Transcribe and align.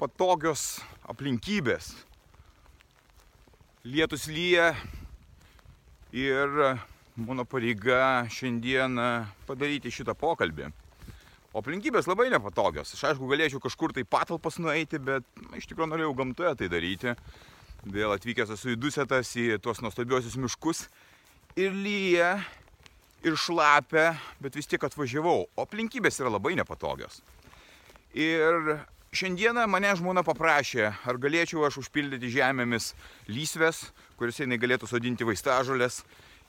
Nepatogios 0.00 0.80
aplinkybės. 1.04 1.92
Lietus 3.84 4.28
lyja 4.32 4.72
ir 6.12 6.78
mano 7.20 7.44
pareiga 7.44 8.24
šiandien 8.32 8.96
padaryti 9.44 9.92
šitą 9.92 10.14
pokalbį. 10.16 10.70
O 11.52 11.60
aplinkybės 11.60 12.08
labai 12.08 12.30
nepatogios. 12.32 12.94
Aš 12.94 13.10
aišku 13.10 13.28
galėčiau 13.28 13.60
kažkur 13.60 13.92
tai 13.92 14.04
patalpas 14.08 14.56
nueiti, 14.56 14.96
bet 14.96 15.26
na, 15.36 15.58
iš 15.58 15.68
tikrųjų 15.68 15.90
norėjau 15.90 16.14
gamtoje 16.16 16.54
tai 16.56 16.68
daryti. 16.72 17.12
Vėl 17.84 18.14
atvykęs 18.14 18.54
esu 18.56 18.72
į 18.72 18.78
Dusetas, 18.80 19.34
į 19.36 19.58
tuos 19.60 19.82
nuostabiosius 19.84 20.38
miškus. 20.40 20.86
Ir 21.60 21.76
lyja, 21.76 22.38
ir 23.20 23.36
šlapia, 23.36 24.14
bet 24.40 24.56
vis 24.56 24.70
tiek 24.70 24.80
atvažiavau. 24.80 25.44
O 25.44 25.66
aplinkybės 25.66 26.22
yra 26.22 26.32
labai 26.32 26.54
nepatogios. 26.56 27.20
Ir 28.16 28.80
Šiandieną 29.10 29.64
mane 29.66 29.88
žmona 29.98 30.22
paprašė, 30.22 30.84
ar 30.86 31.16
galėčiau 31.18 31.64
aš 31.66 31.80
užpildyti 31.80 32.28
žemėmis 32.30 32.92
lysves, 33.26 33.80
kuriuose 34.14 34.44
jinai 34.44 34.58
galėtų 34.62 34.86
sodinti 34.86 35.26
vaistažolės 35.26 36.04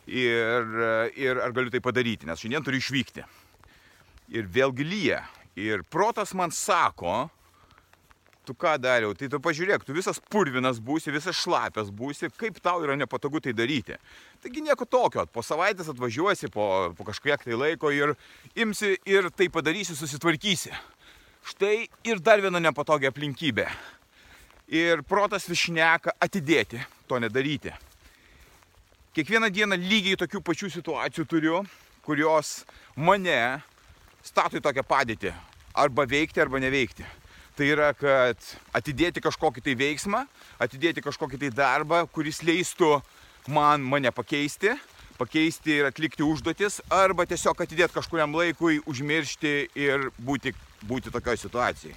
ir, 0.06 0.70
ir 1.18 1.42
ar 1.42 1.56
galiu 1.58 1.74
tai 1.74 1.82
padaryti, 1.82 2.30
nes 2.30 2.38
šiandien 2.38 2.68
turiu 2.68 2.78
išvykti. 2.78 3.26
Ir 4.38 4.46
vėlgi 4.46 4.86
lyja. 4.86 5.24
Ir 5.58 5.82
protas 5.90 6.36
man 6.38 6.54
sako, 6.54 7.32
tu 8.46 8.54
ką 8.54 8.76
dariau, 8.78 9.18
tai 9.18 9.32
tu 9.34 9.42
pažiūrėk, 9.42 9.82
tu 9.82 9.98
visas 9.98 10.22
purvinas 10.22 10.78
būsi, 10.78 11.10
visas 11.18 11.42
šlapės 11.42 11.90
būsi, 11.90 12.30
kaip 12.38 12.62
tau 12.62 12.86
yra 12.86 12.94
nepatogu 12.94 13.42
tai 13.42 13.58
daryti. 13.58 13.98
Taigi 14.46 14.62
nieko 14.70 14.86
tokio, 14.86 15.26
po 15.34 15.42
savaitės 15.42 15.90
atvažiuosi, 15.96 16.54
po, 16.54 16.94
po 16.94 17.10
kažkiek 17.10 17.42
tai 17.42 17.58
laiko 17.58 17.90
ir 17.90 18.14
imsi 18.54 19.00
ir 19.10 19.34
tai 19.34 19.50
padarysi, 19.50 19.98
susitvarkysi. 19.98 20.78
Štai 21.42 21.88
ir 22.06 22.20
dar 22.22 22.42
viena 22.42 22.62
nepatogia 22.62 23.10
aplinkybė. 23.10 23.66
Ir 24.72 25.02
protas 25.04 25.48
vis 25.50 25.66
šneka 25.66 26.14
atidėti, 26.22 26.80
to 27.10 27.20
nedaryti. 27.20 27.74
Kiekvieną 29.12 29.50
dieną 29.52 29.76
lygiai 29.76 30.20
tokių 30.22 30.40
pačių 30.48 30.70
situacijų 30.72 31.26
turiu, 31.28 31.64
kurios 32.06 32.62
mane 32.96 33.60
stato 34.24 34.60
į 34.60 34.64
tokią 34.64 34.86
padėtį. 34.88 35.34
Arba 35.76 36.06
veikti, 36.08 36.40
arba 36.44 36.62
neveikti. 36.64 37.04
Tai 37.58 37.68
yra, 37.68 37.90
kad 37.98 38.40
atidėti 38.78 39.24
kažkokį 39.24 39.64
tai 39.66 39.76
veiksmą, 39.80 40.24
atidėti 40.62 41.04
kažkokį 41.04 41.42
tai 41.42 41.52
darbą, 41.56 42.06
kuris 42.08 42.40
leistų 42.48 43.02
man 43.52 43.84
mane 43.84 44.14
pakeisti, 44.16 44.78
pakeisti 45.22 45.78
ir 45.78 45.92
atlikti 45.92 46.26
užduotis, 46.26 46.82
arba 46.90 47.28
tiesiog 47.30 47.62
atidėti 47.62 48.00
kažkuriam 48.00 48.34
laikui, 48.34 48.82
užmiršti 48.90 49.56
ir 49.78 50.10
būti 50.18 50.56
būti 50.88 51.12
tokioj 51.14 51.38
situacijai. 51.38 51.96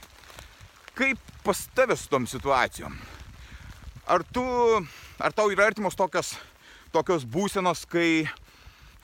Kaip 0.94 1.18
pas 1.44 1.64
tavę 1.74 1.96
su 1.96 2.08
tom 2.08 2.26
situacijom? 2.26 2.96
Ar, 4.06 4.24
tu, 4.32 4.44
ar 5.18 5.32
tau 5.32 5.50
yra 5.52 5.68
artimos 5.70 5.96
tokios, 5.96 6.34
tokios 6.92 7.24
būsenos, 7.24 7.86
kai 7.88 8.28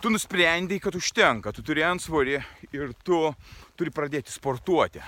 tu 0.00 0.12
nusprendai, 0.12 0.78
kad 0.80 0.96
užtenka, 0.96 1.52
tu 1.56 1.64
turi 1.66 1.84
ansvorį 1.86 2.36
ir 2.76 2.92
tu 3.04 3.22
turi 3.76 3.92
pradėti 3.94 4.32
sportuoti. 4.32 5.02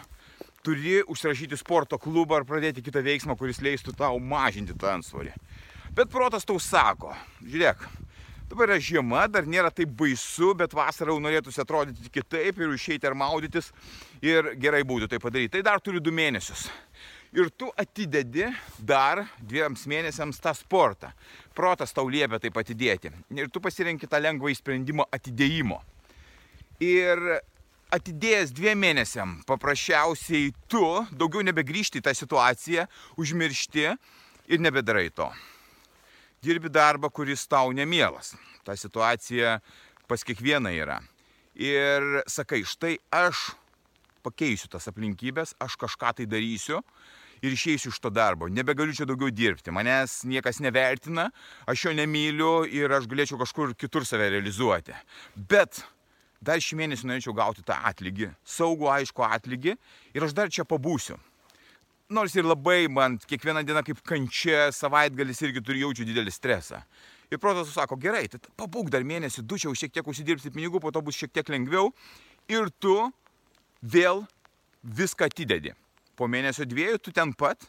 Turi 0.63 1.01
užsirašyti 1.03 1.59
sporto 1.59 1.99
klubą 1.99 2.39
ar 2.39 2.47
pradėti 2.47 2.85
kitą 2.87 3.03
veiksmą, 3.03 3.35
kuris 3.37 3.61
leistų 3.61 3.97
tau 3.99 4.19
mažinti 4.23 4.77
tą 4.79 4.95
ansvorį. 4.97 5.35
Bet 5.93 6.09
protas 6.09 6.47
tau 6.49 6.57
sako, 6.63 7.11
žiūrėk, 7.43 7.83
Dabar 8.53 8.69
yra 8.69 8.83
žiema, 8.85 9.23
dar 9.33 9.47
nėra 9.49 9.71
taip 9.73 9.95
baisu, 9.97 10.51
bet 10.61 10.75
vasarą 10.77 11.15
jau 11.15 11.21
norėtųsi 11.25 11.63
atrodyti 11.63 12.11
kitaip 12.13 12.59
ir 12.61 12.73
išeiti 12.75 13.09
ar 13.09 13.15
maudytis 13.17 13.71
ir 14.21 14.51
gerai 14.61 14.83
būtų 14.85 15.07
tai 15.09 15.21
padaryti. 15.23 15.55
Tai 15.55 15.63
dar 15.65 15.81
turi 15.81 16.03
du 16.05 16.13
mėnesius. 16.13 16.67
Ir 17.33 17.49
tu 17.57 17.71
atidedi 17.81 18.51
dar 18.77 19.23
dviems 19.41 19.87
mėnesiams 19.89 20.37
tą 20.45 20.53
sportą. 20.59 21.15
Protas 21.57 21.97
tau 21.97 22.05
liepia 22.13 22.43
taip 22.43 22.59
atidėti. 22.61 23.15
Ir 23.33 23.49
tu 23.49 23.63
pasirenki 23.65 24.05
tą 24.05 24.21
lengvą 24.21 24.53
įsprendimo 24.53 25.07
atidėjimo. 25.17 25.79
Ir 26.85 27.23
atidėjęs 27.97 28.53
dviem 28.53 28.85
mėnesiam, 28.85 29.39
paprasčiausiai 29.49 30.53
tu 30.69 30.85
daugiau 31.09 31.41
nebegrįžti 31.49 32.05
į 32.05 32.05
tą 32.05 32.13
situaciją, 32.21 32.85
užmiršti 33.17 33.89
ir 33.89 34.61
nebedarai 34.61 35.09
to 35.09 35.31
dirbi 36.43 36.71
darbą, 36.73 37.11
kuris 37.11 37.47
tau 37.49 37.73
nemielas. 37.73 38.35
Ta 38.67 38.77
situacija 38.77 39.61
pas 40.11 40.25
kiekvieną 40.27 40.73
yra. 40.75 41.01
Ir 41.55 42.23
sakai, 42.31 42.63
štai 42.67 42.97
aš 43.13 43.53
pakeisiu 44.25 44.71
tas 44.73 44.87
aplinkybės, 44.91 45.57
aš 45.61 45.77
kažką 45.81 46.15
tai 46.19 46.27
darysiu 46.31 46.81
ir 47.43 47.55
išeisiu 47.55 47.91
iš 47.91 47.99
to 48.03 48.11
darbo. 48.15 48.49
Nebegaliu 48.49 48.95
čia 48.95 49.07
daugiau 49.09 49.33
dirbti, 49.35 49.75
manęs 49.75 50.23
niekas 50.29 50.63
nevertina, 50.63 51.29
aš 51.67 51.89
jo 51.89 51.97
nemyliu 51.99 52.53
ir 52.71 52.95
aš 52.95 53.09
galėčiau 53.11 53.41
kažkur 53.41 53.75
kitur 53.75 54.07
save 54.07 54.31
realizuoti. 54.33 54.95
Bet 55.37 55.83
dar 56.43 56.63
šį 56.63 56.79
mėnesį 56.83 57.11
norėčiau 57.11 57.35
gauti 57.37 57.67
tą 57.67 57.77
atlygį, 57.91 58.31
saugų, 58.47 58.89
aišku 58.95 59.27
atlygį 59.27 59.77
ir 60.15 60.27
aš 60.27 60.35
dar 60.39 60.51
čia 60.55 60.67
pabūsiu 60.67 61.19
nors 62.13 62.35
ir 62.37 62.47
labai 62.47 62.87
man 62.93 63.17
kiekviena 63.19 63.65
diena 63.67 63.83
kaip 63.87 64.03
kančia, 64.07 64.69
savaitgalis 64.75 65.43
irgi 65.43 65.63
turi 65.65 65.83
jaučiu 65.83 66.07
didelį 66.09 66.33
stresą. 66.35 66.83
Ir 67.33 67.41
protas 67.41 67.73
sako, 67.73 67.97
gerai, 67.97 68.27
tai 68.29 68.41
pabūk 68.61 68.91
dar 68.93 69.05
mėnesį, 69.09 69.47
du 69.49 69.57
čia 69.57 69.71
jau 69.71 69.77
šiek 69.79 69.95
tiek 69.95 70.09
užsidirbsi 70.09 70.53
pinigų, 70.53 70.83
po 70.85 70.93
to 70.93 71.01
bus 71.05 71.17
šiek 71.17 71.33
tiek 71.33 71.49
lengviau 71.49 71.89
ir 72.53 72.69
tu 72.83 72.97
vėl 73.81 74.27
viską 74.83 75.31
atidedi. 75.31 75.73
Po 76.19 76.29
mėnesio 76.29 76.67
dviejų 76.69 77.01
tu 77.01 77.15
ten 77.17 77.33
pat, 77.33 77.65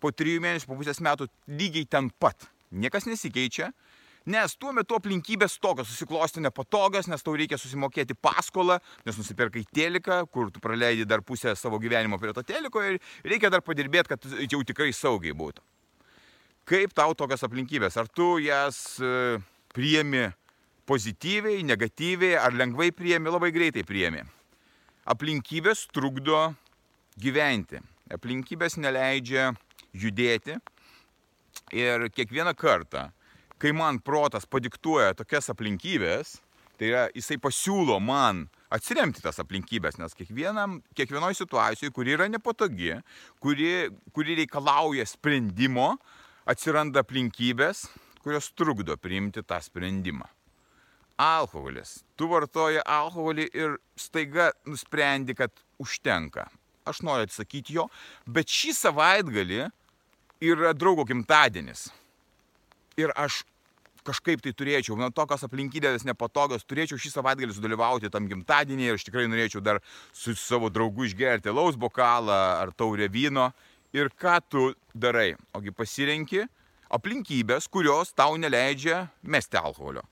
po 0.00 0.12
trijų 0.14 0.40
mėnesių, 0.44 0.70
po 0.70 0.78
pusės 0.78 1.02
metų 1.02 1.26
lygiai 1.50 1.88
ten 1.90 2.12
pat. 2.22 2.46
Niekas 2.70 3.08
nesikeičia, 3.10 3.72
Nes 4.28 4.52
tuo 4.60 4.74
metu 4.76 4.98
aplinkybės 4.98 5.54
tokios 5.64 5.88
susiklosti 5.88 6.42
nepatogios, 6.44 7.06
nes 7.08 7.22
tau 7.24 7.32
reikia 7.40 7.56
susimokėti 7.56 8.12
paskolą, 8.20 8.76
nes 9.06 9.16
nusipirkai 9.16 9.62
teliką, 9.72 10.26
kur 10.28 10.50
tu 10.52 10.60
praleidi 10.60 11.06
dar 11.08 11.22
pusę 11.24 11.54
savo 11.56 11.78
gyvenimo 11.80 12.18
prie 12.20 12.34
to 12.36 12.44
teliko 12.44 12.82
ir 12.84 12.98
reikia 13.24 13.48
dar 13.50 13.64
padirbėti, 13.64 14.12
kad 14.12 14.26
jau 14.44 14.60
tikrai 14.66 14.92
saugiai 14.92 15.32
būtų. 15.32 15.64
Kaip 16.68 16.92
tau 16.92 17.14
tokios 17.16 17.42
aplinkybės? 17.46 17.96
Ar 17.96 18.10
tu 18.12 18.36
jas 18.44 19.00
e, 19.00 19.38
priemi 19.72 20.28
pozityviai, 20.86 21.64
negatyviai, 21.64 22.36
ar 22.38 22.52
lengvai 22.52 22.90
priemi, 22.92 23.32
labai 23.32 23.50
greitai 23.56 23.86
priemi? 23.88 24.20
Aplinkybės 25.08 25.86
trukdo 25.90 26.50
gyventi. 27.18 27.80
Aplinkybės 28.12 28.76
neleidžia 28.76 29.54
judėti. 29.96 30.60
Ir 31.74 32.06
kiekvieną 32.14 32.52
kartą, 32.58 33.08
kai 33.60 33.72
man 33.76 34.00
protas 34.00 34.46
padiktuoja 34.48 35.12
tokias 35.18 35.50
aplinkybės, 35.52 36.38
tai 36.80 36.88
yra 36.88 37.02
jisai 37.12 37.36
pasiūlo 37.42 37.98
man 38.00 38.46
atsiremti 38.72 39.20
tas 39.20 39.40
aplinkybės, 39.42 39.98
nes 40.00 40.16
kiekvienoje 40.16 41.36
situacijoje, 41.42 41.92
kuri 41.92 42.16
yra 42.16 42.28
nepatogi, 42.32 42.94
kuri, 43.42 43.90
kuri 44.16 44.38
reikalauja 44.40 45.04
sprendimo, 45.10 45.92
atsiranda 46.48 47.04
aplinkybės, 47.04 47.84
kurios 48.24 48.50
trukdo 48.56 48.96
priimti 49.00 49.44
tą 49.44 49.60
sprendimą. 49.64 50.28
Alkoholis. 51.20 51.98
Tu 52.16 52.24
vartoji 52.30 52.80
alkoholį 52.80 53.44
ir 53.52 53.76
staiga 53.98 54.48
nusprendi, 54.64 55.36
kad 55.36 55.52
užtenka. 55.80 56.46
Aš 56.88 57.02
noriu 57.04 57.28
atsakyti 57.28 57.76
jo, 57.76 57.90
bet 58.24 58.48
šį 58.48 58.72
savaitgalį 58.78 59.66
yra 60.48 60.72
draugo 60.72 61.04
gimtadienis 61.04 61.90
ir 63.00 63.12
aš 63.16 63.42
kažkaip 64.06 64.42
tai 64.44 64.52
turėčiau, 64.56 64.96
na, 64.98 65.10
tokios 65.14 65.44
aplinkybės 65.46 66.06
nepatogios, 66.08 66.66
turėčiau 66.68 67.00
šį 67.00 67.12
savaitgalį 67.14 67.56
sudalyvauti 67.56 68.10
tam 68.12 68.28
gimtadienį 68.30 68.88
ir 68.88 68.98
aš 68.98 69.06
tikrai 69.08 69.26
norėčiau 69.30 69.62
dar 69.64 69.80
su 70.16 70.34
savo 70.38 70.70
draugu 70.72 71.08
išgerti 71.08 71.54
laus 71.54 71.78
bokalą 71.80 72.38
ar 72.62 72.74
taurę 72.76 73.10
vyno. 73.12 73.50
Ir 73.96 74.12
ką 74.14 74.38
tu 74.46 74.66
darai? 74.94 75.34
Ogi 75.56 75.72
pasirenki 75.74 76.44
aplinkybės, 76.94 77.66
kurios 77.70 78.14
tau 78.14 78.36
neleidžia 78.38 79.08
mesti 79.22 79.58
alkoholio. 79.58 80.04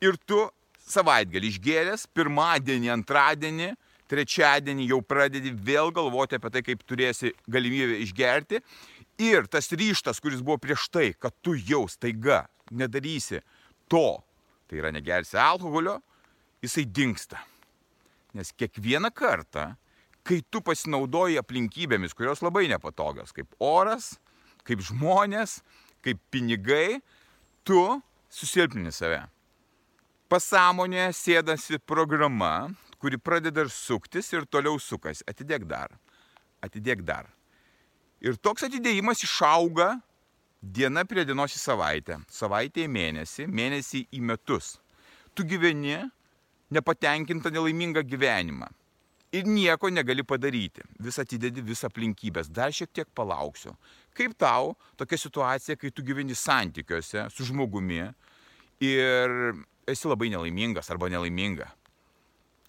Ir 0.00 0.16
tu 0.24 0.46
savaitgalį 0.86 1.50
išgėręs, 1.52 2.06
pirmadienį, 2.16 2.92
antradienį, 2.94 3.74
trečiadienį 4.08 4.86
jau 4.92 5.00
pradedi 5.02 5.50
vėl 5.50 5.90
galvoti 5.92 6.38
apie 6.38 6.52
tai, 6.54 6.62
kaip 6.64 6.84
turėsi 6.86 7.32
galimybę 7.50 7.98
išgerti 8.04 8.62
Ir 9.16 9.46
tas 9.48 9.70
ryštas, 9.72 10.20
kuris 10.20 10.42
buvo 10.44 10.58
prieš 10.60 10.90
tai, 10.92 11.14
kad 11.16 11.32
tu 11.40 11.54
jau 11.56 11.86
staiga 11.88 12.44
nedarysi 12.70 13.42
to, 13.90 14.06
tai 14.66 14.80
yra 14.80 14.92
negersi 14.94 15.38
alkoholio, 15.40 16.00
jisai 16.64 16.86
dinksta. 16.86 17.40
Nes 18.36 18.52
kiekvieną 18.52 19.10
kartą, 19.14 19.70
kai 20.26 20.42
tu 20.50 20.60
pasinaudoji 20.64 21.38
aplinkybėmis, 21.40 22.14
kurios 22.16 22.42
labai 22.44 22.66
nepatogios, 22.70 23.32
kaip 23.36 23.54
oras, 23.62 24.16
kaip 24.66 24.82
žmonės, 24.84 25.60
kaip 26.04 26.20
pinigai, 26.34 27.00
tu 27.66 27.80
susilpnini 28.30 28.92
save. 28.94 29.22
Pasąmonė 30.26 31.12
sėdasi 31.14 31.78
programa, 31.86 32.68
kuri 32.98 33.18
pradeda 33.18 33.62
suktis 33.70 34.32
ir 34.34 34.46
toliau 34.50 34.80
sukasi. 34.82 35.22
Atidėk 35.30 35.68
dar. 35.70 35.94
Atidėk 36.64 37.04
dar. 37.06 37.30
Ir 38.24 38.38
toks 38.42 38.66
atidėjimas 38.66 39.22
išauga 39.22 40.00
diena 40.72 41.04
prie 41.06 41.24
dienos 41.26 41.54
į 41.54 41.60
savaitę, 41.60 42.18
savaitė 42.32 42.86
į 42.86 42.90
mėnesį, 42.92 43.46
mėnesį 43.52 44.02
į 44.16 44.22
metus. 44.26 44.76
Tu 45.36 45.44
gyveni 45.46 46.00
nepatenkintą 46.74 47.52
nelaimingą 47.54 48.02
gyvenimą. 48.06 48.68
Ir 49.36 49.48
nieko 49.50 49.90
negali 49.90 50.22
padaryti. 50.24 50.84
Vis 51.02 51.18
atidedi 51.20 51.62
visą 51.62 51.90
aplinkybės. 51.90 52.48
Dar 52.48 52.72
šiek 52.72 52.92
tiek 52.94 53.08
palauksiu. 53.14 53.74
Kaip 54.16 54.36
tau 54.38 54.74
tokia 54.96 55.18
situacija, 55.20 55.76
kai 55.76 55.90
tu 55.92 56.04
gyveni 56.06 56.34
santykiuose 56.34 57.26
su 57.34 57.44
žmogumi 57.44 58.06
ir 58.80 59.34
esi 59.86 60.08
labai 60.08 60.30
nelaimingas 60.32 60.90
arba 60.90 61.10
nelaiminga. 61.12 61.68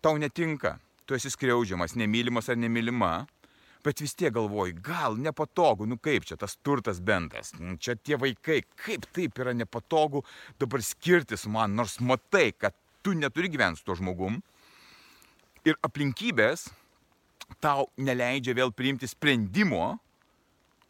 Tau 0.01 0.17
netinka, 0.19 0.75
tu 1.05 1.15
esi 1.17 1.31
skriaudžiamas, 1.33 1.95
nemylimas 1.97 2.49
ar 2.49 2.59
nemylima, 2.59 3.27
bet 3.85 4.01
vis 4.01 4.15
tiek 4.17 4.33
galvoji, 4.33 4.75
gal 4.83 5.17
nepatogu, 5.21 5.87
nu 5.89 5.99
kaip 6.01 6.25
čia 6.27 6.37
tas 6.39 6.57
turtas 6.63 6.99
bentas, 7.03 7.53
nu, 7.59 7.77
čia 7.77 7.95
tie 7.95 8.17
vaikai, 8.19 8.61
kaip 8.79 9.07
taip 9.15 9.39
yra 9.43 9.53
nepatogu 9.57 10.23
dabar 10.59 10.83
skirtis 10.85 11.47
man, 11.51 11.75
nors 11.77 11.99
matai, 11.99 12.51
kad 12.57 12.75
tu 13.05 13.13
neturi 13.15 13.51
gyventi 13.53 13.81
su 13.81 13.87
tuo 13.87 13.97
žmogum 13.99 14.41
ir 15.67 15.77
aplinkybės 15.85 16.67
tau 17.63 17.87
neleidžia 17.99 18.55
vėl 18.57 18.73
priimti 18.75 19.07
sprendimo, 19.07 19.97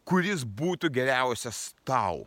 kuris 0.07 0.45
būtų 0.45 0.89
geriausias 0.93 1.73
tau. 1.85 2.25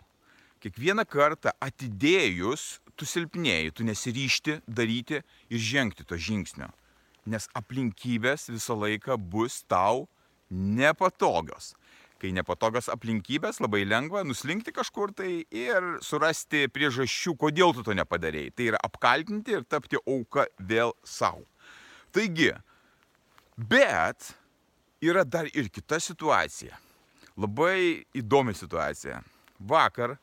Kiekvieną 0.61 1.07
kartą 1.09 1.55
atidėjus, 1.65 2.81
tu 2.95 3.09
silpnėjai, 3.09 3.73
tu 3.73 3.87
nesiryšti 3.89 4.59
daryti 4.69 5.23
ir 5.49 5.63
žengti 5.71 6.05
to 6.05 6.19
žingsnio. 6.21 6.69
Nes 7.25 7.49
aplinkybės 7.57 8.51
visą 8.53 8.77
laiką 8.77 9.17
bus 9.17 9.63
tau 9.69 10.07
nepatogios. 10.51 11.75
Kai 12.21 12.35
nepatogios 12.37 12.91
aplinkybės, 12.93 13.63
labai 13.65 13.87
lengva 13.89 14.21
nuslinkti 14.29 14.75
kažkur 14.77 15.15
tai 15.17 15.47
ir 15.57 15.87
surasti 16.05 16.67
priežasčių, 16.69 17.33
kodėl 17.41 17.73
tu 17.77 17.85
to 17.87 17.97
nepadarėjai. 17.97 18.53
Tai 18.53 18.67
yra 18.75 18.81
apkaltinti 18.85 19.57
ir 19.57 19.65
tapti 19.65 19.97
auka 20.03 20.45
vėl 20.61 20.93
savo. 21.01 21.47
Taigi, 22.13 22.51
bet 23.57 24.35
yra 25.01 25.25
dar 25.25 25.49
ir 25.55 25.71
kita 25.73 26.01
situacija. 26.03 26.77
Labai 27.41 28.05
įdomi 28.13 28.53
situacija. 28.53 29.23
Vakar 29.61 30.19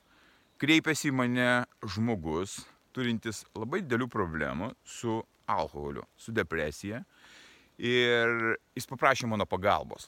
kreipėsi 0.61 1.09
į 1.09 1.15
mane 1.17 1.49
žmogus, 1.81 2.59
turintis 2.93 3.43
labai 3.57 3.81
didelių 3.85 4.09
problemų 4.09 4.71
su 4.85 5.21
alkoholiu, 5.49 6.03
su 6.17 6.33
depresija. 6.35 7.03
Ir 7.77 8.57
jis 8.77 8.89
paprašė 8.89 9.29
mano 9.29 9.45
pagalbos. 9.45 10.07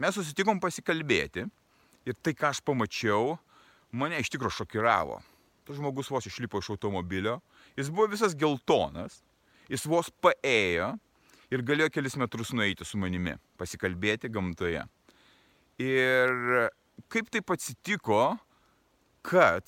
Mes 0.00 0.16
susitikom 0.16 0.60
pasikalbėti 0.60 1.46
ir 2.08 2.16
tai, 2.20 2.34
ką 2.36 2.50
aš 2.52 2.60
pamačiau, 2.64 3.38
mane 3.92 4.20
iš 4.20 4.32
tikrųjų 4.32 4.60
šokiravo. 4.60 5.20
Tas 5.64 5.78
žmogus 5.78 6.10
vos 6.12 6.26
išlipo 6.28 6.60
iš 6.60 6.72
automobilio, 6.74 7.38
jis 7.76 7.90
buvo 7.92 8.08
visas 8.12 8.36
geltonas, 8.36 9.20
jis 9.70 9.84
vos 9.88 10.08
paėjo 10.24 10.94
ir 11.52 11.64
galėjo 11.66 11.90
kelis 11.94 12.16
metrus 12.20 12.52
nueiti 12.56 12.86
su 12.86 13.00
manimi, 13.00 13.36
pasikalbėti 13.60 14.30
gamtoje. 14.32 14.84
Ir 15.80 16.70
kaip 17.12 17.30
taip 17.32 17.52
atsitiko, 17.54 18.36
kad 19.24 19.64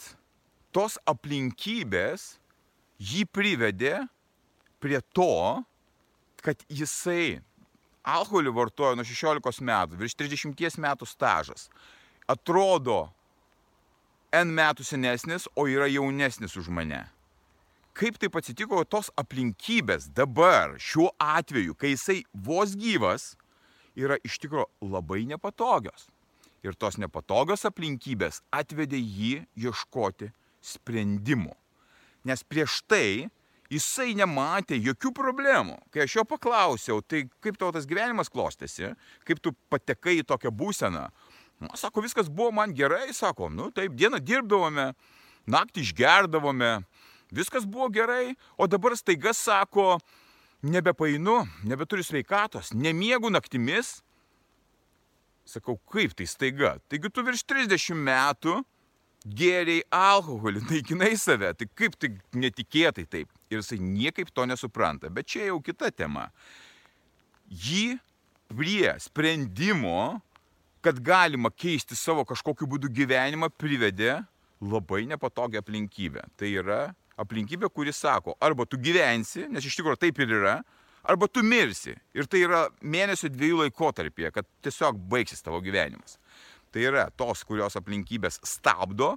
tos 0.72 0.98
aplinkybės 1.08 2.34
jį 3.02 3.26
privedė 3.32 3.98
prie 4.82 5.00
to, 5.14 5.62
kad 6.42 6.62
jisai 6.68 7.40
alkoholį 8.02 8.52
vartoja 8.54 8.98
nuo 8.98 9.06
16 9.06 9.62
metų, 9.64 9.98
virš 10.00 10.16
30 10.18 10.78
metų 10.82 11.08
stažas. 11.08 11.68
Atrodo 12.30 13.10
N 14.32 14.54
metų 14.56 14.84
senesnis, 14.86 15.44
o 15.54 15.66
yra 15.68 15.86
jaunesnis 15.92 16.56
už 16.56 16.70
mane. 16.72 17.04
Kaip 17.92 18.16
taip 18.16 18.38
atsitiko, 18.40 18.80
tos 18.88 19.10
aplinkybės 19.20 20.06
dabar, 20.16 20.78
šiuo 20.80 21.10
atveju, 21.20 21.76
kai 21.76 21.92
jisai 21.92 22.22
vos 22.32 22.72
gyvas, 22.72 23.34
yra 23.92 24.16
iš 24.24 24.38
tikrųjų 24.40 24.88
labai 24.88 25.26
nepatogios. 25.28 26.08
Ir 26.64 26.78
tos 26.78 26.96
nepatogios 26.96 27.66
aplinkybės 27.68 28.40
atvedė 28.54 28.96
jį 28.96 29.34
ieškoti 29.66 30.30
sprendimų. 30.64 31.52
Nes 32.24 32.40
prieš 32.46 32.80
tai 32.88 33.28
jisai 33.72 34.12
nematė 34.18 34.78
jokių 34.78 35.12
problemų. 35.16 35.78
Kai 35.92 36.04
aš 36.04 36.18
jo 36.18 36.24
paklausiau, 36.28 37.00
tai 37.04 37.24
kaip 37.44 37.58
tavo 37.60 37.72
tas 37.76 37.88
gyvenimas 37.88 38.30
klostėsi, 38.32 38.92
kaip 39.28 39.40
tu 39.42 39.54
patekai 39.72 40.18
į 40.20 40.26
tokią 40.28 40.52
būseną, 40.54 41.06
nu, 41.62 41.72
sako, 41.78 42.04
viskas 42.04 42.30
buvo 42.30 42.52
man 42.58 42.74
gerai, 42.76 43.08
sako, 43.16 43.50
nu 43.52 43.70
taip, 43.74 43.94
dieną 43.98 44.20
dirbdavome, 44.22 44.90
naktį 45.50 45.86
išgerdavome, 45.86 46.72
viskas 47.32 47.66
buvo 47.68 47.88
gerai, 47.92 48.34
o 48.58 48.68
dabar 48.70 48.96
staiga 48.98 49.34
sako, 49.36 49.96
nebepainu, 50.62 51.42
nebeturiu 51.66 52.04
sveikatos, 52.06 52.72
nemiegu 52.74 53.30
naktimis. 53.32 54.00
Sakau, 55.48 55.74
kaip 55.90 56.14
tai 56.14 56.28
staiga? 56.30 56.76
Taigi 56.86 57.10
tu 57.10 57.24
virš 57.26 57.42
30 57.50 57.98
metų 57.98 58.60
gėriai 59.26 59.82
alkoholį, 59.94 60.62
naikinai 60.70 61.14
save, 61.18 61.52
tai 61.58 61.68
kaip 61.78 61.98
tai 61.98 62.14
netikėtai 62.34 63.06
taip. 63.10 63.30
Ir 63.52 63.60
jisai 63.60 63.78
niekaip 63.84 64.32
to 64.32 64.46
nesupranta. 64.48 65.10
Bet 65.12 65.28
čia 65.28 65.50
jau 65.50 65.60
kita 65.64 65.92
tema. 65.94 66.30
Jį 67.52 67.98
prie 68.52 68.94
sprendimo, 69.00 70.20
kad 70.82 70.98
galima 71.04 71.52
keisti 71.52 71.96
savo 71.96 72.24
kažkokiu 72.28 72.66
būdu 72.68 72.90
gyvenimą, 72.92 73.52
privedė 73.54 74.22
labai 74.62 75.04
nepatogią 75.10 75.62
aplinkybę. 75.62 76.24
Tai 76.38 76.50
yra 76.50 76.80
aplinkybė, 77.20 77.70
kuri 77.72 77.92
sako, 77.94 78.36
arba 78.40 78.66
tu 78.66 78.78
gyvensi, 78.80 79.46
nes 79.52 79.66
iš 79.66 79.76
tikrųjų 79.78 80.00
taip 80.00 80.20
ir 80.22 80.32
yra, 80.38 80.56
arba 81.02 81.28
tu 81.28 81.44
mirsi. 81.46 81.94
Ir 82.16 82.28
tai 82.30 82.44
yra 82.46 82.64
mėnesio 82.80 83.30
dviejų 83.32 83.66
laikotarpėje, 83.66 84.32
kad 84.34 84.48
tiesiog 84.64 84.98
baigsis 85.12 85.44
tavo 85.44 85.60
gyvenimas. 85.64 86.18
Tai 86.72 86.86
yra 86.88 87.08
tos, 87.18 87.44
kurios 87.44 87.76
aplinkybės 87.78 88.40
stabdo, 88.48 89.16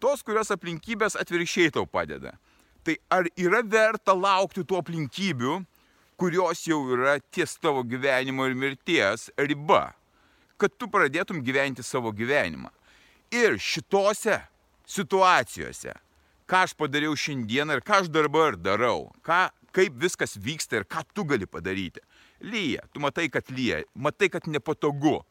tos, 0.00 0.24
kurios 0.24 0.52
aplinkybės 0.54 1.18
atvirkščiai 1.20 1.74
tau 1.74 1.86
padeda. 1.90 2.36
Tai 2.84 2.96
ar 3.08 3.28
yra 3.40 3.62
verta 3.64 4.12
laukti 4.12 4.60
tų 4.60 4.76
aplinkybių, 4.82 5.58
kurios 6.20 6.66
jau 6.68 6.82
yra 6.94 7.16
ties 7.32 7.56
tavo 7.56 7.82
gyvenimo 7.86 8.46
ir 8.46 8.56
mirties 8.58 9.30
riba, 9.40 9.94
kad 10.60 10.74
tu 10.78 10.88
pradėtum 10.92 11.40
gyventi 11.44 11.82
savo 11.82 12.12
gyvenimą. 12.14 12.70
Ir 13.34 13.56
šitose 13.58 14.38
situacijose, 14.86 15.94
ką 16.46 16.64
aš 16.66 16.74
padariau 16.78 17.16
šiandieną 17.16 17.78
ir 17.78 17.84
ką 17.84 18.02
aš 18.02 18.10
dabar 18.12 18.58
darau, 18.60 19.08
ką, 19.24 19.48
kaip 19.74 19.96
viskas 19.98 20.36
vyksta 20.36 20.82
ir 20.82 20.84
ką 20.86 21.02
tu 21.16 21.24
gali 21.24 21.48
padaryti. 21.48 22.04
Lyja, 22.44 22.84
tu 22.92 23.00
matai, 23.00 23.30
kad 23.32 23.48
lyja, 23.48 23.80
matai, 23.94 24.28
kad 24.28 24.46
nepatogu. 24.46 25.22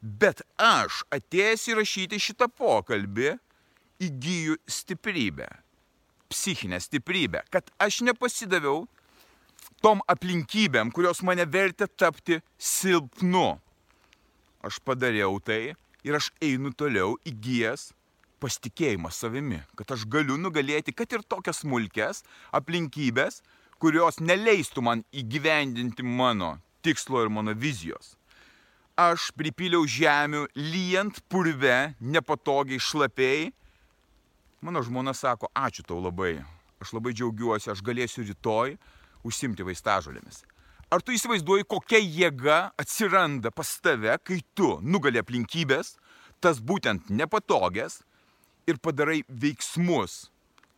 Bet 0.00 0.44
aš 0.60 1.02
atėjęs 1.12 1.66
įrašyti 1.72 2.20
šitą 2.20 2.46
pokalbį 2.52 3.34
įgyju 4.04 4.58
stiprybę, 4.68 5.48
psichinę 6.30 6.80
stiprybę, 6.80 7.42
kad 7.50 7.70
aš 7.78 8.02
nepasidaviau 8.06 8.84
tom 9.84 10.00
aplinkybėm, 10.08 10.92
kurios 10.94 11.22
mane 11.26 11.44
vertė 11.46 11.88
tapti 11.88 12.40
silpnu. 12.58 13.58
Aš 14.64 14.80
padariau 14.80 15.36
tai 15.44 15.74
ir 16.04 16.16
aš 16.16 16.30
einu 16.44 16.72
toliau 16.72 17.18
įgyjęs 17.28 17.92
pasitikėjimą 18.40 19.12
savimi, 19.12 19.60
kad 19.76 19.94
aš 19.96 20.04
galiu 20.10 20.36
nugalėti, 20.40 20.92
kad 20.96 21.12
ir 21.12 21.24
tokias 21.28 21.62
smulkes 21.64 22.24
aplinkybės, 22.56 23.40
kurios 23.80 24.20
neleistų 24.20 24.84
man 24.84 25.04
įgyvendinti 25.12 26.04
mano 26.04 26.56
tikslo 26.84 27.24
ir 27.24 27.32
mano 27.32 27.56
vizijos 27.56 28.14
aš 28.96 29.30
pripyliau 29.34 29.84
žemių, 29.86 30.46
lyjant 30.54 31.18
purve, 31.28 31.94
nepatogiai, 32.00 32.78
šlapiai. 32.78 33.52
Mano 34.64 34.80
žmona 34.80 35.12
sako, 35.12 35.50
ačiū 35.52 35.82
tau 35.84 35.98
labai, 36.00 36.38
aš 36.80 36.94
labai 36.96 37.12
džiaugiuosi, 37.12 37.68
aš 37.68 37.82
galėsiu 37.84 38.22
rytoj 38.24 38.78
užsimti 39.28 39.66
vaistažolėmis. 39.66 40.38
Ar 40.88 41.04
tu 41.04 41.12
įsivaizduoji, 41.12 41.66
kokia 41.68 42.00
jėga 42.00 42.56
atsiranda 42.80 43.52
pas 43.52 43.74
tave, 43.84 44.16
kai 44.24 44.38
tu 44.56 44.78
nugali 44.80 45.20
aplinkybės, 45.20 45.98
tas 46.40 46.62
būtent 46.64 47.12
nepatogias 47.12 47.98
ir 48.64 48.80
padarai 48.80 49.20
veiksmus, 49.28 50.30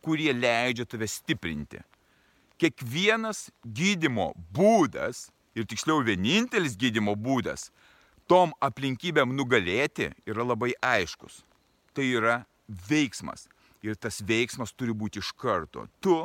kurie 0.03 0.33
leidžia 0.35 0.83
tave 0.83 1.07
stiprinti. 1.07 1.79
Kiekvienas 2.59 3.45
gydimo 3.63 4.33
būdas, 4.51 5.29
ir 5.55 5.63
tiksliau 5.63 6.03
vienintelis 6.03 6.75
gydimo 6.75 7.15
būdas, 7.15 7.69
tom 8.27 8.51
aplinkybėm 8.59 9.31
nugalėti 9.31 10.11
yra 10.27 10.43
labai 10.43 10.73
aiškus. 10.83 11.45
Tai 11.95 12.03
yra 12.03 12.41
veiksmas. 12.67 13.47
Ir 13.87 13.95
tas 13.95 14.19
veiksmas 14.21 14.73
turi 14.75 14.95
būti 14.95 15.21
iš 15.23 15.31
karto. 15.39 15.85
Tu 16.03 16.15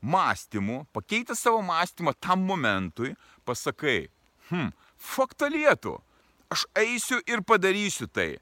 mąstymu, 0.00 0.86
pakeitęs 0.94 1.42
savo 1.42 1.62
mąstymą 1.62 2.14
tam 2.20 2.44
momentui, 2.46 3.16
pasakai, 3.44 4.08
hm, 4.50 4.70
faktalėtų, 4.96 5.98
aš 6.50 6.66
eisiu 6.74 7.20
ir 7.26 7.42
padarysiu 7.42 8.08
tai. 8.08 8.38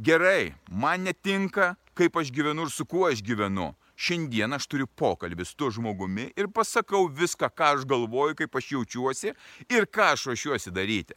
Gerai, 0.00 0.54
man 0.70 1.04
netinka, 1.04 1.76
kaip 1.94 2.16
aš 2.16 2.32
gyvenu 2.32 2.66
ir 2.66 2.72
su 2.72 2.86
kuo 2.88 3.06
aš 3.10 3.22
gyvenu. 3.22 3.72
Šiandien 4.02 4.56
aš 4.56 4.66
turiu 4.66 4.88
pokalbį 4.98 5.44
su 5.46 5.54
tuo 5.54 5.68
žmogumi 5.70 6.30
ir 6.34 6.48
pasakau 6.50 7.06
viską, 7.12 7.50
ką 7.52 7.74
aš 7.76 7.84
galvoju, 7.86 8.34
kaip 8.40 8.56
aš 8.58 8.72
jaučiuosi 8.72 9.34
ir 9.68 9.86
ką 9.86 10.08
aš 10.14 10.26
ruošiuosi 10.30 10.72
daryti. 10.74 11.14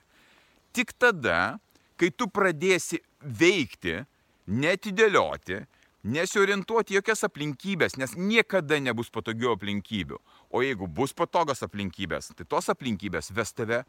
Tik 0.75 0.91
tada, 0.99 1.57
kai 1.97 2.11
tu 2.11 2.27
pradėsi 2.27 2.99
veikti, 3.23 4.03
netidėlioti, 4.45 5.63
nesiorientuoti 6.05 6.99
jokias 6.99 7.25
aplinkybės, 7.25 7.97
nes 7.97 8.13
niekada 8.17 8.77
nebus 8.83 9.09
patogių 9.13 9.55
aplinkybių. 9.55 10.19
O 10.53 10.61
jeigu 10.61 10.87
bus 10.87 11.15
patogios 11.17 11.65
aplinkybės, 11.65 12.31
tai 12.37 12.45
tos 12.45 12.69
aplinkybės 12.73 13.31
ves 13.33 13.55
tave 13.57 13.81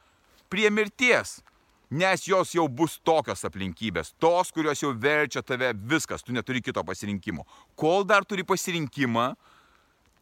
prie 0.52 0.70
mirties. 0.73 1.40
Nes 1.87 2.25
jos 2.26 2.50
jau 2.50 2.64
bus 2.66 2.96
tokios 3.06 3.44
aplinkybės, 3.46 4.11
tos, 4.18 4.49
kurios 4.50 4.80
jau 4.82 4.90
verčia 4.90 5.44
tave 5.46 5.68
viskas, 5.87 6.25
tu 6.25 6.35
neturi 6.35 6.58
kito 6.64 6.82
pasirinkimo. 6.82 7.44
Kol 7.78 8.02
dar 8.02 8.26
turi 8.26 8.42
pasirinkimą, 8.42 9.28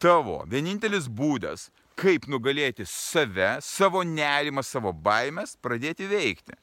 tavo 0.02 0.42
vienintelis 0.50 1.08
būdas, 1.08 1.70
kaip 1.96 2.26
nugalėti 2.28 2.84
save, 2.84 3.62
savo 3.64 4.02
nerimą, 4.04 4.60
savo 4.66 4.92
baimės, 4.92 5.54
pradėti 5.62 6.10
veikti. 6.10 6.58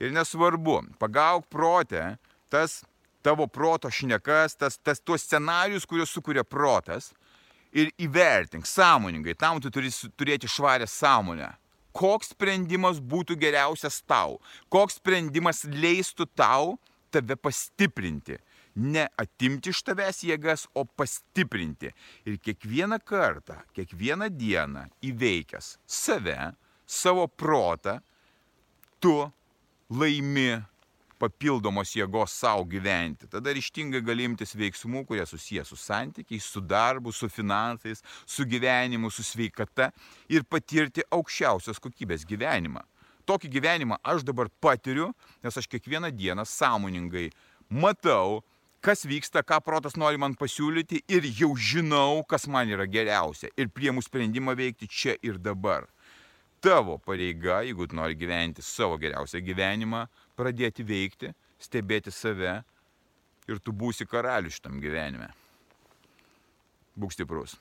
Ir 0.00 0.14
nesvarbu, 0.14 0.78
pagauk 1.02 1.48
protę, 1.50 2.14
tas 2.52 2.84
tavo 3.22 3.46
proto 3.46 3.90
šnekas, 3.90 4.56
tas, 4.56 4.78
tas 4.78 5.00
tuos 5.00 5.24
scenarius, 5.24 5.86
kuriuos 5.86 6.12
sukuria 6.12 6.44
protas 6.44 7.12
ir 7.72 7.92
įvertink 8.02 8.66
sąmoningai, 8.66 9.36
tam 9.38 9.60
tu 9.62 9.70
turi 9.70 9.92
turėti 10.18 10.48
švarę 10.50 10.88
sąmonę 10.90 11.52
koks 11.96 12.32
sprendimas 12.34 13.00
būtų 13.00 13.36
geriausias 13.40 14.00
tau, 14.06 14.38
koks 14.70 14.98
sprendimas 15.00 15.64
leistų 15.64 16.28
tau 16.36 16.78
tave 17.10 17.36
pastiprinti. 17.36 18.38
Ne 18.80 19.08
atimti 19.18 19.72
iš 19.74 19.82
tavęs 19.82 20.22
jėgas, 20.22 20.68
o 20.78 20.84
pastiprinti. 20.86 21.90
Ir 22.24 22.38
kiekvieną 22.38 23.00
kartą, 23.02 23.58
kiekvieną 23.74 24.30
dieną 24.30 24.86
įveikęs 25.02 25.74
save, 25.90 26.52
savo 26.86 27.26
protą, 27.26 27.98
tu 29.02 29.16
laimi 29.90 30.62
papildomos 31.20 31.92
jėgos 31.96 32.32
savo 32.42 32.64
gyventi. 32.68 33.28
Tada 33.30 33.52
ryštingai 33.54 34.00
gali 34.04 34.26
imtis 34.28 34.54
veiksmų, 34.56 35.04
kurie 35.08 35.26
susijęs 35.28 35.70
su 35.72 35.78
santykiais, 35.78 36.46
su 36.46 36.62
darbu, 36.64 37.12
su 37.12 37.28
finansais, 37.28 38.02
su 38.26 38.46
gyvenimu, 38.48 39.12
su 39.12 39.24
sveikata 39.26 39.90
ir 40.32 40.46
patirti 40.48 41.04
aukščiausios 41.12 41.82
kokybės 41.82 42.24
gyvenimą. 42.28 42.84
Tokį 43.28 43.50
gyvenimą 43.52 44.00
aš 44.02 44.24
dabar 44.26 44.48
patiriu, 44.64 45.10
nes 45.44 45.56
aš 45.60 45.68
kiekvieną 45.70 46.10
dieną 46.16 46.46
sąmoningai 46.48 47.28
matau, 47.68 48.40
kas 48.80 49.04
vyksta, 49.04 49.44
ką 49.44 49.60
protas 49.62 49.98
nori 50.00 50.18
man 50.18 50.34
pasiūlyti 50.40 51.04
ir 51.12 51.28
jau 51.36 51.52
žinau, 51.54 52.24
kas 52.26 52.48
man 52.48 52.72
yra 52.72 52.88
geriausia 52.88 53.52
ir 53.60 53.68
priemu 53.68 54.02
sprendimą 54.02 54.56
veikti 54.56 54.88
čia 54.88 55.18
ir 55.22 55.38
dabar 55.38 55.86
tavo 56.60 56.98
pareiga, 56.98 57.62
jeigu 57.64 57.86
nori 57.96 58.14
gyventi 58.14 58.62
savo 58.62 58.98
geriausią 59.00 59.40
gyvenimą, 59.44 60.04
pradėti 60.40 60.86
veikti, 60.86 61.34
stebėti 61.60 62.12
save 62.14 62.60
ir 63.50 63.60
tu 63.60 63.74
būsi 63.76 64.08
karalius 64.08 64.58
šitam 64.58 64.80
gyvenime. 64.82 65.30
Būk 66.96 67.14
stiprus. 67.14 67.58